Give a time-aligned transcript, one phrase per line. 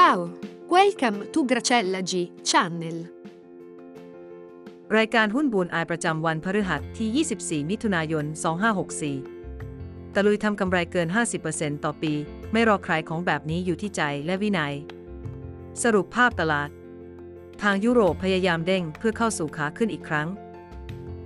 [0.00, 0.20] Ciao,
[0.74, 2.12] welcome to Gracella G
[2.50, 2.98] Channel.
[4.96, 8.24] รายการหุ้นบูนอายประจำวันพฤหัสที่ 24 มิถุนายน
[9.38, 11.08] 2564 ตะลุยทำกำไรเกิน
[11.46, 12.12] 50%ต่อปี
[12.52, 14.74] ไม่รอใครของแบบนี้อยู่ที่ใจและวินัย
[15.82, 16.70] สรุปภาพตลาด
[17.62, 20.28] ทางยุโรปพยายามเด้งเพื่อเข้าสู่ขาขึ้นอีกครั้ง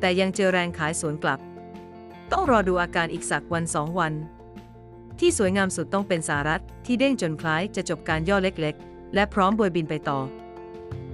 [0.00, 1.41] แต่ยังเจอแรงขายสวนกลับ
[2.32, 4.12] ต้องรอดูอาการอีกสักวันสองวัน
[5.18, 10.20] ที่สวยงามสุดต้องเป็นสหรัฐที่เด้งจนคล้ายจะจบการย่อเล็กๆ และพร้อมบวยบินไปต่อ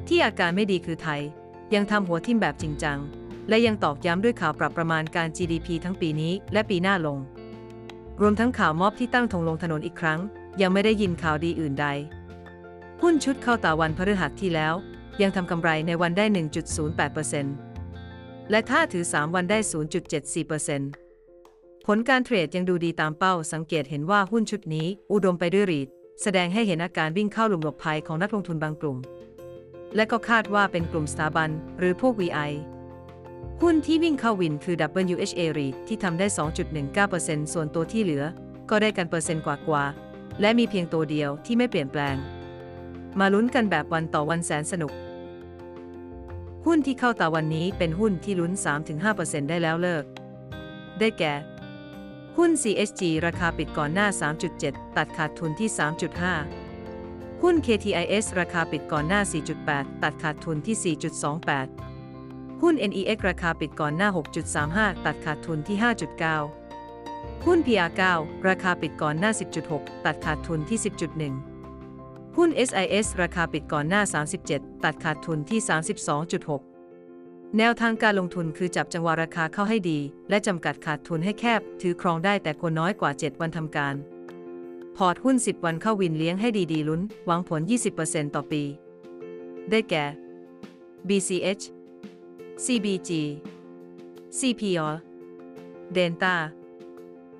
[0.07, 1.21] ที่อาการไม่ดีคือไทย
[1.75, 2.99] ยังทำหัวทิ่มแบบจริงจัง
[3.49, 7.19] และยังตอกย้ำด้วยข่าวปรับประมาณการ GDP ทั้งปีนี้และปีหน้าลง
[8.21, 10.21] รวมทั้งข่าวม็อบที่ตั้งธงลงถนนอีกครั้ง
[10.61, 11.87] ยังไม่ได้ยินข่าวดีอื่นใด
[13.03, 14.75] หุ้นชุดเข้าตาวันพฤหัสที่แล้ว
[15.23, 16.25] ยังทำกำไรในวันได้
[17.59, 19.59] 1.08%และถ้าถือ 3 วันได้
[21.01, 21.10] 0.74%
[21.93, 25.89] ผลการเทรดยังดูดีตามเป้าสังเกตเห็นว่าหุ้นชุดนี้ อุดมไปด้วยรีด
[26.23, 28.99] แสดงให้เห็นอาการวิ่งเข้าหลุมหลบภัยของนักลงทุนบางกลุ่ม
[29.97, 32.53] และก็คาดว่าเป็นกลุ่มสถาบัน หรือพวก VI
[33.63, 34.77] หุ้นที่วิ่งเข้าวินคือ
[35.15, 36.27] WHA REIT ที่ทำได้
[36.91, 38.25] 2.19%ส่วนตัวที่เหลือ
[38.71, 42.17] ก็ได้กันเปอร์เซ็นต์กว่าๆ และมีเพียงตัวเดียวที่ไม่เปลี่ยนแปลง
[43.19, 44.93] มาลุ้นกันแบบวันต่อวันแสนสนุก
[46.67, 48.53] หุ้นที่เข้าตาวันนี้เป็นหุ้นที่ลุ้น
[49.01, 50.05] 3-5%ได้แล้วเลิก
[51.01, 51.35] ได้แก่
[52.39, 54.07] หุ้น CSG ราคาปิดก่อนหน้า
[54.51, 55.71] 3.7 ตัดขาดทุนที่
[56.57, 59.21] 3.5 หุ้น KTIS ราคาปิดก่อนหน้า
[59.63, 60.97] 4.8 ตัดขาดทุนที่
[61.77, 64.09] 4.28 หุ้น NEX ราคาปิดก่อนหน้า
[64.57, 65.77] 6.35 ตัดขาดทุนที่
[66.61, 68.03] 5.9 หุ้น PR9
[68.49, 69.31] ราคาปิดก่อนหน้า
[69.69, 70.79] 10.6 ตัดขาดทุนที่
[71.57, 74.03] 10.1 หุ้น SIS ราคาปิดก่อนหน้า
[74.43, 76.70] 37 ตัดขาดทุนที่ 32.6
[77.59, 79.99] แนวทางการลงทุนคือจับจังหวะราคาเข้าให้ดี
[80.31, 83.95] และจำกัดขาดทุนให้แคบ ถือครองได้แต่ควรน้อยกว่า 7 วันทำการ
[84.97, 87.61] พอร์ตหุ้น 10 วันเข้าวินเลี้ยงให้ดีๆลุ้น หวังผล
[87.99, 88.63] 20%ต่อปี
[89.71, 90.05] ได้แก่
[91.09, 91.65] BCH
[92.65, 93.11] CBG
[94.39, 94.89] CPO
[95.97, 96.35] Denta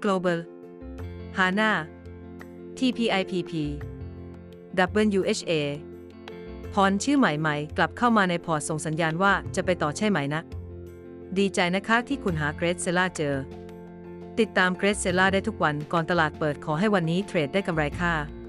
[0.03, 0.39] Global
[1.39, 1.71] HANA
[2.79, 3.53] TPIPP
[5.19, 5.53] WHA
[6.75, 10.43] พรชื่อใหม่ๆ กลับเข้ามาในพอร์ตส่งสัญญาณว่าจะไปต่อใช่ไหมนะ
[11.39, 13.35] ดีใจนะคะที่คุณหาเกรซเซล่าเจอ
[14.39, 18.40] ติดตามเกรซเซล่าได้ทุกวันก่อนตลาดเปิดขอให้วันนี้เทรดได้กำไรค่ะ